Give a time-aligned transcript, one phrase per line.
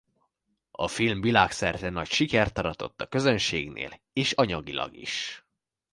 [0.71, 5.45] A film világszerte nagy sikert aratott a közönségnél és anyagilag is.